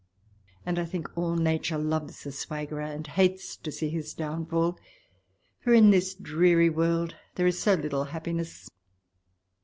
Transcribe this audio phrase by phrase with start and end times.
[0.65, 4.79] And I think all nature loves a swaggerer and hates to see his downfall.
[5.59, 8.67] For in this dreary world there is so little happiness.